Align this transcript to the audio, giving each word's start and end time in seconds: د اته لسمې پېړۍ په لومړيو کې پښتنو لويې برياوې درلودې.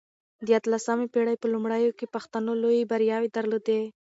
د 0.45 0.47
اته 0.57 0.69
لسمې 0.73 1.05
پېړۍ 1.13 1.35
په 1.39 1.47
لومړيو 1.53 1.91
کې 1.99 2.11
پښتنو 2.15 2.51
لويې 2.61 2.87
برياوې 2.91 3.29
درلودې. 3.35 3.81